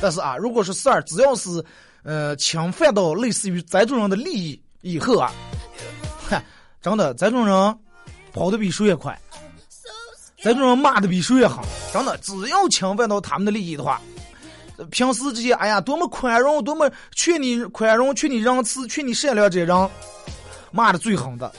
[0.00, 1.62] 但是啊，如果是事儿，只要是
[2.04, 5.30] 呃侵犯到类似于这种人的利益以后啊，
[6.30, 6.40] 哼，
[6.80, 7.78] 真的这种人。
[8.32, 9.18] 跑的比谁也快，
[10.42, 11.58] 在这种骂的比谁也狠，
[11.92, 14.00] 真的，只要侵犯到他们的利益的话，
[14.90, 19.90] 平时这些哎呀，多么宽容，多么劝你宽容，劝你仁慈，劝你善良这些人，
[20.70, 21.52] 骂的最狠的。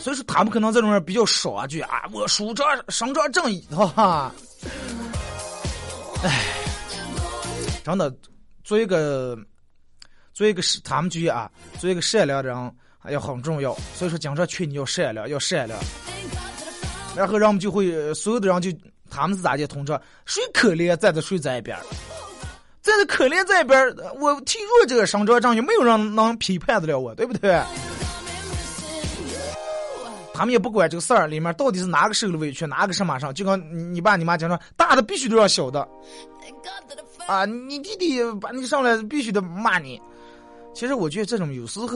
[0.00, 4.32] 所以说，他们可能这种人比较少啊，就啊，我主张伸张正义，哈哈，
[6.22, 6.61] 哎。
[7.84, 8.14] 真的，
[8.62, 9.36] 做一个，
[10.32, 13.74] 做一个是他们局啊，做一个善良的人还要很重要。
[13.94, 15.78] 所以说，经常劝你要善良，要善良。
[17.16, 18.70] 然后，人们就会所有的人就
[19.10, 19.66] 他们是咋的？
[19.66, 19.92] 通知
[20.24, 21.76] 谁可怜站在谁这一边
[22.80, 23.78] 站在可怜这一边
[24.18, 27.62] 我替弱者伸张正义，没有人能批判得了我，对不对？
[30.34, 35.86] 他们也不管这个事儿里面到底是哪个受了委屈，哪个什么上，就跟你爸你妈讲说，大的必须都要小的。
[37.26, 40.00] 啊，你弟弟把你上来必须得骂你。
[40.74, 41.86] 其实我觉得这种有时候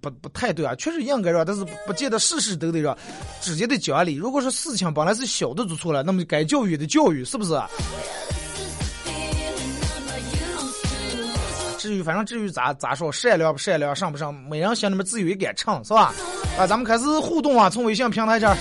[0.00, 2.96] 不不太对啊，确实应该让，但是不见得事事都得让，
[3.40, 4.14] 直接的讲理。
[4.14, 7.58] 如果说事情本来是小的做错了，那么该教育的教育，是不是？
[11.78, 16.14] 至于反正至于咋咋说，善良不善良，上不上，每人心里面自有一杆秤，是吧？
[16.58, 18.56] 啊，咱们开始互动啊，从微信平台这儿。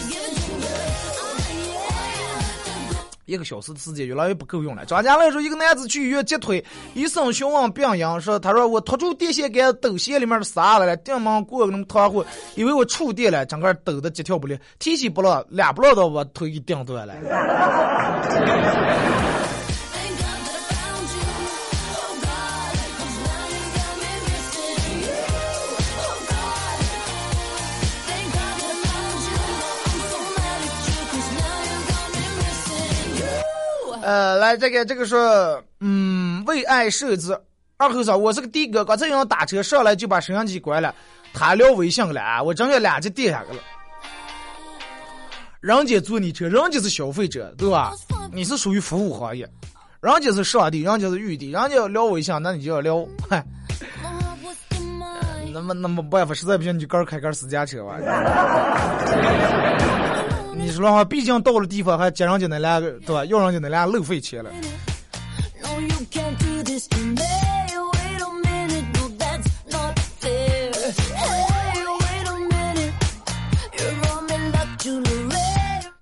[3.32, 4.86] 一个小时的时间越来越不够用了。
[4.86, 6.62] 张家来说，一个男子去医院截腿，
[6.94, 17.14] 医生询问病因，说：“他说我拖住电线杆，抖线里面的沙子了，电门过那么团伙，以为我触电了，整个抖的几跳不了，提起不落，俩不落的，我腿给顶断了。
[34.02, 37.40] ”呃，来这个这个说，嗯，为爱设置
[37.78, 40.94] 二后生，我是个的哥，刚才要打车上来就把摄像机关了，
[41.34, 43.64] 他聊微信了，我正要俩就跌下去了。
[45.60, 47.94] 人家坐你车，人家是消费者，对吧？
[48.34, 49.48] 你是属于服务行业，
[50.02, 53.46] 人家是上帝，人家是玉帝，人家要聊微信，那你就要聊，嗨。
[55.54, 57.98] 那么那么办法，实在不行你就个开个私家车吧。
[60.62, 63.26] 你说的话，毕竟到了地方还接人家那俩个，对吧？
[63.26, 64.52] 要人家那俩路费钱了。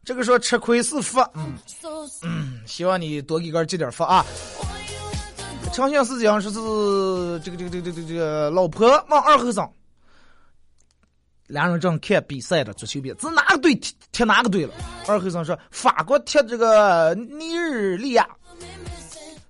[0.03, 1.53] 这个说吃亏是福，嗯
[2.23, 4.25] 嗯，希望你多给个积点福啊。
[5.71, 9.67] 长相思讲说是这个这个这个这个这个老婆往二后生。
[11.49, 14.73] 俩人正看比赛的足球比赛，这哪个队踢踢哪个队了？
[15.07, 18.25] 二后生说法国踢这个尼日利亚，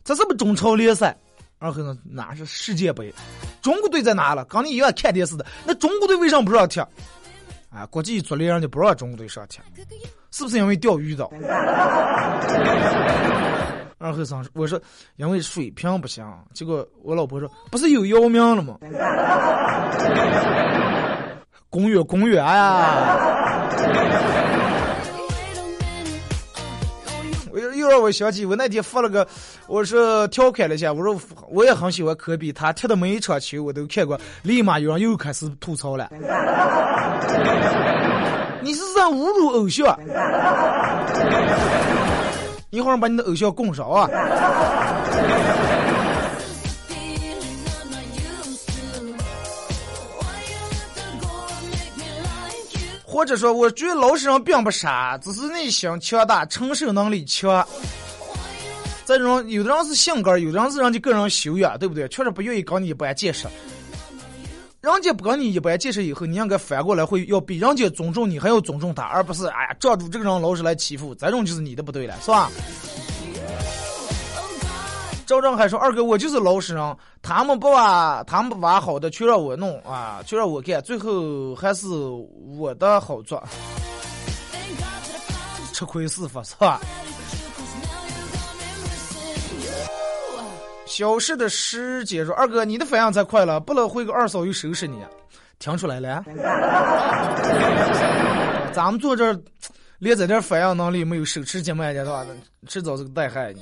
[0.05, 1.15] 这是不中超联赛？
[1.59, 3.13] 二后生哪是世界杯？
[3.61, 4.45] 中国队在哪了？
[4.45, 6.79] 刚你一样看电视的，那中国队为什么不让踢？
[7.69, 9.59] 啊，国际足联人就不让中国队上踢，
[10.31, 11.29] 是不是因为钓鱼的？
[13.99, 14.81] 二后生我说
[15.17, 18.77] 因为水平不行，结果我老婆说不是有姚明了吗？
[21.69, 23.17] 公园公园呀！
[27.51, 29.27] 我又又让我想起我那天发了个，
[29.67, 36.09] 我说调侃了一下，我说我也很喜欢科比，他踢的每一场球我都看过，立马有人又开始吐槽了。
[38.61, 39.97] 你是在侮辱偶像？
[42.71, 44.07] 一会儿把你的偶像供上啊！
[53.09, 57.67] 或者说，我觉得老实人并不傻，只是内心强大，承受能力强。
[59.03, 62.07] 这种有的人是性格，有的人是人家个人修养，对不对？
[62.09, 63.47] 确实不愿意跟你一般见识。
[64.81, 72.51] 人家不跟你一般见识以后，你应该反过来会要比人家尊重你，还要尊重他，而不是哎呀，抓住这个人老是来欺负，这种就是你的不对了，是吧？
[75.29, 81.85] 赵正海说：“二哥，我就是老实人，他们不挖，他们不挖好的，全让我弄啊，全让我干，最后还是
[82.57, 83.39] 我的好做，
[85.71, 86.81] 吃亏是福，是吧？”
[90.87, 94.97] 小事的师姐说：“二哥，你的反应才快了，不能回个二嫂又收拾你，
[95.59, 96.23] 听出来了？
[98.73, 99.39] 咱们坐这儿，
[99.99, 102.25] 连这点反应能力没有，手持节目的话，
[102.67, 103.61] 迟早是个带害你。”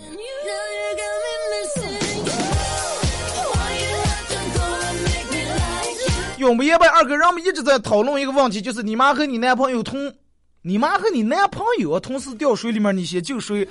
[6.37, 10.13] 永不言败，二哥，让我们一直在讨论一个问题，就是你妈和你男朋友同，
[10.61, 13.67] 你妈和你男朋友同时掉水里面，你先救谁？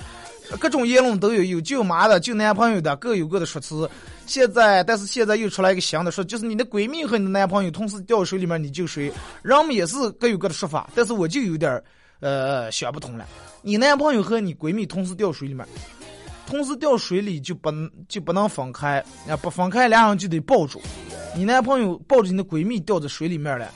[0.61, 3.89] 各种言论都有，有救妈的，救男朋友的，各有各的说辞。
[4.27, 9.13] 现在，但是现在又出来一个新的说，就是你的闺蜜和你的男朋友同时掉水里面，你救谁？
[9.43, 11.83] 人们也是各有各的说法，但是我就有点
[12.21, 13.27] 呃想不通了。
[13.63, 15.67] 你男朋友和你闺蜜同时掉水里面，
[16.47, 17.71] 同时掉水里就不
[18.09, 20.81] 就不能分开，啊不分开，俩人就得抱住。
[21.37, 23.71] 你男朋友抱着你的闺蜜掉在水里面了，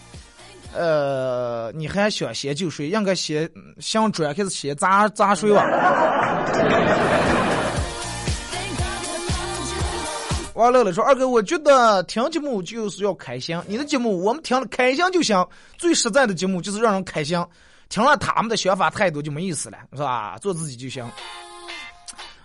[0.74, 2.88] 呃，你还想先救谁？
[2.88, 3.46] 应该先
[3.78, 5.62] 想转开始先砸砸水吧。
[10.54, 13.60] 王乐乐说：“二哥，我觉得听节目就是要开心。
[13.66, 15.46] 你的节目我们听了开心就行，
[15.76, 17.38] 最实在的节目就是让人开心。
[17.90, 20.38] 听了他们的想法态度就没意思了，是吧？
[20.38, 21.06] 做自己就行。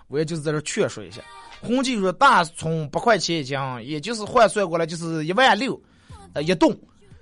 [0.09, 1.21] 我也就是在这劝说一下。”
[1.61, 5.81] 红记说大葱八块钱一斤，也就是换算过来就是一万六，
[6.33, 6.77] 呃一吨，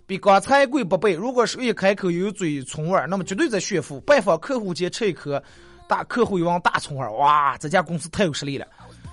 [0.06, 1.14] 比刚才贵八倍。
[1.14, 4.00] 如果是一开口有嘴葱味儿，那么绝对在炫富。
[4.02, 5.42] 拜访客户前吃一颗，
[5.88, 8.68] 大客户一闻大葱味，哇，这家公司太有实力了。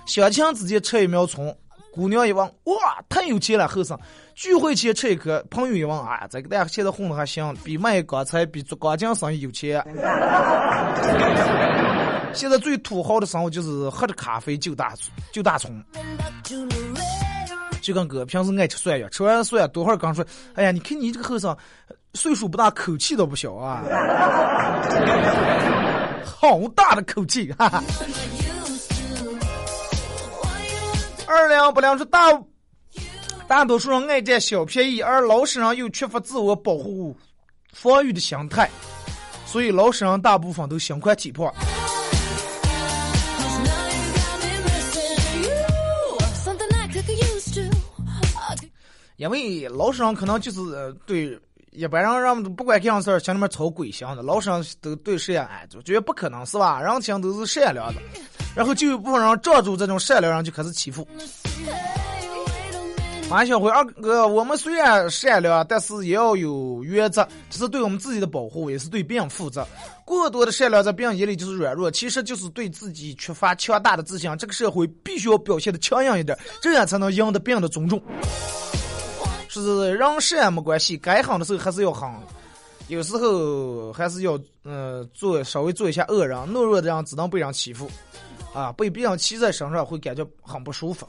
[0.05, 1.55] 相亲之间吃一苗葱，
[1.93, 3.97] 姑娘一闻，哇，太有钱了，后生。
[4.33, 9.81] 聚会前吃一颗，朋友一问，啊，这个大家现在混的还行，比卖刚才比做钢筋生意有钱。
[12.33, 14.93] 现在最土豪的生活就是喝着咖啡就大
[15.31, 15.83] 就大葱，
[17.81, 20.25] 就跟哥平时爱吃蒜一样，吃完蒜多会儿刚说，
[20.55, 21.55] 哎呀，你看你这个后生，
[22.13, 23.83] 岁数不大，口气都不小啊，
[26.25, 27.83] 好大的口气，哈哈。
[31.27, 32.19] 二两不两说大，
[33.47, 37.15] 大多数人爱占小便宜，而老实人又缺乏自我保护、
[37.73, 38.69] 防御的心态，
[39.45, 41.53] 所以老实人大部分都心宽体胖。
[49.21, 54.23] 因为老实人可能就是对一般人，人不管干啥事儿，心里面操鬼心的。
[54.23, 55.47] 老实人都对谁呀？
[55.51, 56.81] 哎，就觉得不可能是吧？
[56.81, 58.01] 人心都是善良的，
[58.55, 61.07] 然后就有部分人抓住这种善良人就开始欺负。
[63.29, 69.65] 马小辉二哥，我们虽然善良，但是也要有原则，这是对我们自己的保护，也是对别人负责。
[70.03, 74.35] 过多的善良在别人眼里就是软弱，其实就是对自己缺乏强大的自信。
[74.39, 78.01] 这个社会必须要表现的强硬一点，这样才能赢得别人的尊重。
[79.59, 82.07] 是人善没关系，该狠的时候还是要狠，
[82.87, 87.89] 有时候还是要嗯做稍微做一下恶人，懦弱的人只能被人欺负，
[88.53, 91.07] 啊，被别人骑在身上会感觉很不舒服。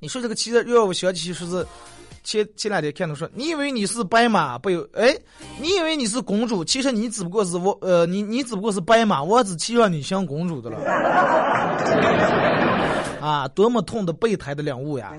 [0.00, 1.66] 你说这个骑在，让我想起说是
[2.22, 5.16] 前前两天看到说，你以为你是白马，不有哎，
[5.60, 10.78] 你以为你是公主，其实你只不过是我呃，你你只不过是白马，我只骑上你像公主的了。
[13.20, 15.12] 啊，多么痛的备胎的领悟呀！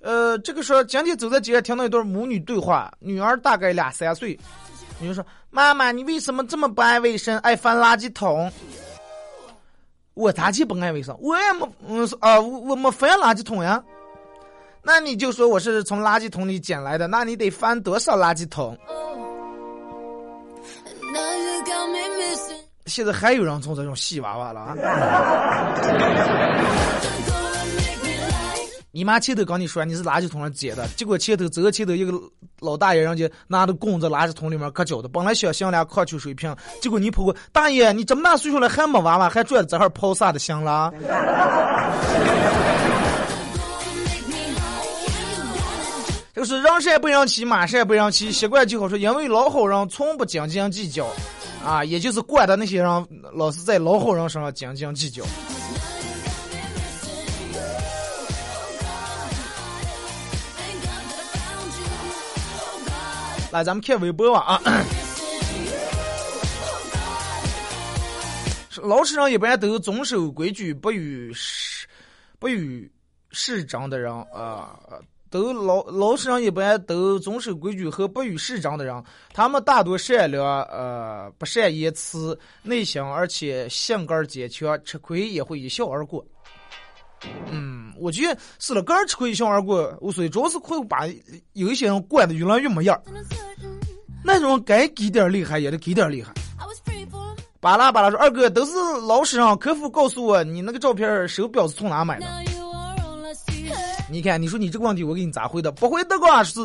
[0.00, 4.38] 呃，这个说今天走在街上听到一段母女对话，女儿大概两三岁，
[5.00, 8.52] 女儿说：“妈妈，你为什么这么不爱卫生，爱翻垃圾桶？”
[10.12, 11.16] 我咋就不爱卫生？
[11.20, 13.82] 我也没，嗯啊，我我没翻垃圾桶呀。
[14.82, 18.78] 那你就说我是从垃圾桶里捡来的，那你得翻多少垃圾桶？
[22.86, 24.74] 现在还有人从这种戏娃娃了啊！
[28.92, 32.12] 你妈前头跟你说你是垃圾桶上捡的，结果前头走个前头一个
[32.60, 40.92] 老大爷，人家拿着棍子垃圾桶里面搁脚的，本来想镶俩矿泉水瓶，结果你跑过，大爷你这么大岁数了还没娃娃，还拽着这哈跑啥的行了？
[46.34, 51.06] 这个是人善不让骑，马善不让骑，习惯就好说，因为老好人从不斤斤计较，
[51.64, 55.22] 啊，也就是惯的那些人老是在老好人身上斤斤计较。
[63.52, 64.60] 来，咱们看微博吧啊！
[68.82, 71.32] 老实人一般都遵守规矩，不与
[72.40, 72.90] 不与
[73.30, 74.74] 世争的人啊。
[75.34, 86.24] 都老老实人一般都遵守规矩和不与世争的人，他们大多善良，呃，不善言辞，内向，而且性格坚强，吃亏也会一笑而过。
[87.50, 91.04] 嗯，我觉得是了，个人吃亏一笑而过无所谓，主要是会把
[91.54, 93.02] 有一些人惯的越来越没样儿。
[94.22, 96.32] 那种该给点厉害也得给点厉害。
[97.58, 98.72] 巴拉巴拉说，二哥都是
[99.04, 102.26] 老实人，客服告诉我你那个照片手表是从哪买的？
[104.10, 105.70] 你看，你说你这个问题，我给你咋回答？
[105.70, 106.60] 不回答的话是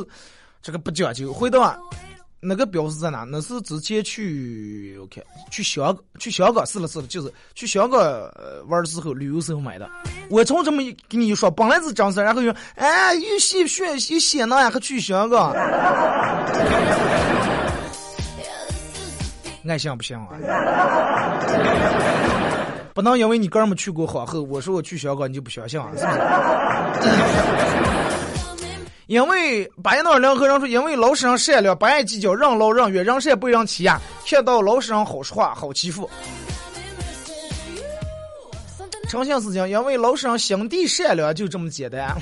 [0.61, 1.79] 这个不讲究，回答
[2.41, 3.23] 那个表是在哪？
[3.23, 7.99] 那是之前去 OK 去香港，去香港是了是了，就是去香港
[8.67, 9.89] 玩的时候旅游时候买的。
[10.29, 15.51] 我从这么跟你说，本来是真事，然后又哎又写血又写那呀，还去香港，
[19.67, 20.29] 爱信不信啊？
[22.93, 26.07] 不能因为你哥们去过皇后，我说我去香港你就不相信，是不是？
[29.07, 36.07] 因为把一道两和人说，因为老实人善良，不爱计较，让劳让怨，人善不让欺压，看到老实人好说话，好欺负。
[39.07, 42.15] 诚信事情，因为老实人心地善良，就这么简单。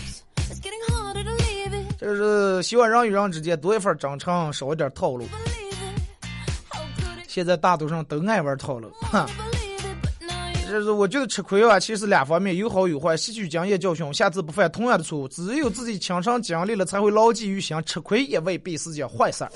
[1.99, 5.27] 就是希望人与人之间多一份真诚，少一点套路。
[7.27, 9.27] 现在大多数人都爱玩套路，哼。
[10.69, 15.27] 就是我觉得吃亏啊，其实两方面有好有坏，吸取经验教训，下次不犯同样的错误。
[15.29, 17.81] 只有自己亲身经历了，才会牢记于心。
[17.85, 19.51] 吃亏也未必是件坏事儿。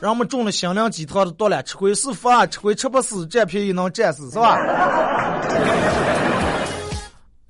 [0.00, 4.58] 让我们中了心灵鸡汤的毒了，吃亏是福啊，吃亏吃不死，占便宜能占死，是吧？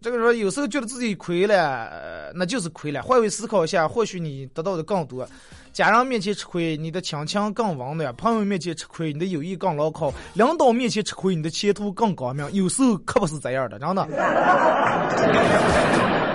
[0.01, 1.89] 这个说有时候觉得自己亏了，
[2.35, 3.03] 那就是亏了。
[3.03, 5.27] 换位思考一下，或许你得到的更多。
[5.73, 12.47] 家人面前吃亏，你的亲情更温暖；朋友面前吃亏，你的友谊更牢靠；领导面前吃亏，你的前途更光明。
[12.53, 14.07] 有时候可不是这样的，真的。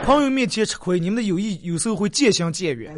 [0.03, 2.95] 朋友面前吃亏，你们的友谊有时候会渐行渐远。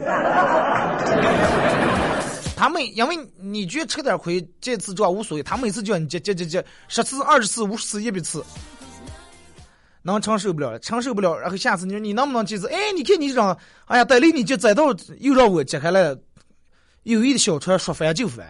[2.55, 8.43] 他们因为你觉得吃点亏，这次赚无所谓，他每次叫你接接接接十次、二十次、五十次、一百次，
[10.01, 11.37] 能承受不了，承受不了。
[11.37, 12.67] 然后下次你说你能不能接次？
[12.67, 14.85] 哎，你看你这种，哎呀，带领你就再到
[15.19, 16.17] 又让我解开了。
[17.03, 18.45] 友谊的小船说翻就翻，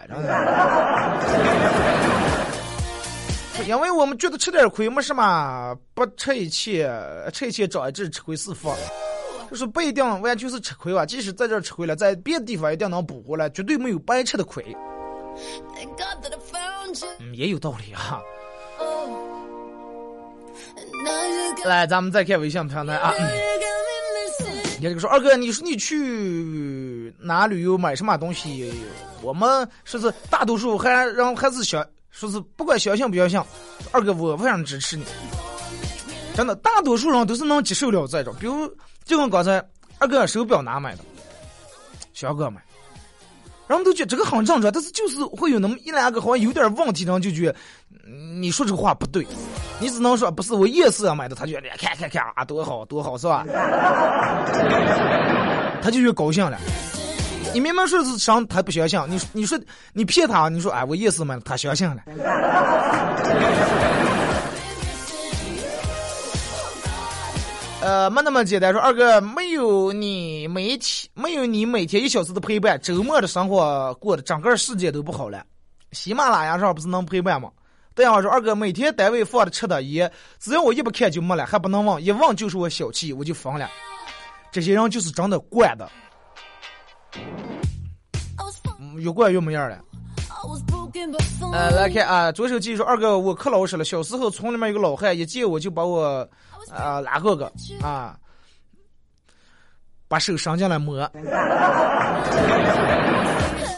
[3.66, 6.90] 因为我们觉得吃点亏没什么，不吃一切，
[7.32, 8.74] 吃一切长一智，吃亏是福，
[9.50, 11.06] 就是不一定完全是吃亏吧。
[11.06, 14.64] 即使在这吃亏了，在别的地方一定能补回来，绝对没有白吃的亏。
[17.20, 18.20] 嗯，也有道理啊。
[21.64, 23.14] 来，咱们再看微信平台啊。
[24.78, 28.72] 你这个说二哥，你说你去哪旅游买什么东西？
[29.22, 33.38] 我们说是大多数还让还是想，说是不管相信不相信，
[33.92, 35.04] 二哥我非常支持你。
[36.34, 38.66] 真的，大多数人都是能接受了这种，比如
[39.04, 39.62] 就跟刚才
[39.98, 41.04] 二哥手表哪买的？
[42.14, 42.62] 小哥买，
[43.70, 47.54] 人们都觉得这个很正常，但是就是会有那么一两个好像有点问题，人就觉得
[48.40, 49.24] 你说这个话不对。
[49.78, 53.46] 你只能说不是我夜市上买的，他就看看看啊，多好多好是吧？
[55.80, 56.58] 他就越高兴了。
[57.54, 59.00] 你明明说是上，他不相信。
[59.08, 59.56] 你你说
[59.92, 62.02] 你骗他，你说哎我夜市买的，他相信了。
[67.82, 68.72] 呃，没那么简单。
[68.72, 75.42] 说二哥没有你每天没有你每天一小时的陪伴，周末的生活过的整个世界都不好了。
[75.92, 77.50] 喜马拉雅上不是能陪伴吗？
[77.94, 83.68] 对呀，我说二哥，每天单位放的吃的烟，只要我一不看就没了，还不能忘，一忘就是我小气，我就疯了。
[84.52, 85.90] 这些人就是真的惯的，
[88.96, 89.78] 越惯越没样了。
[91.52, 93.84] 呃，来看啊，左手继续说，二哥，我可老实了。
[93.84, 96.28] 小时候村里面有个老汉，一见我就把我
[96.74, 97.50] 啊拉哥哥
[97.82, 98.16] 啊，
[100.08, 100.98] 把手伸进来摸。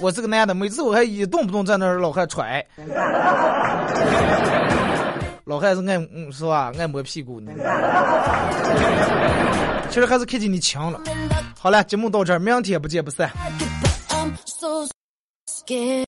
[0.00, 2.64] 我是个男的，每次我还一动不动在那儿老汉踹，
[5.44, 6.72] 老汉是爱嗯是吧？
[6.78, 7.52] 爱摸屁股呢。
[9.90, 11.00] 其实还是看见你强了。
[11.58, 13.30] 好了，节目到这儿，明天不见不散。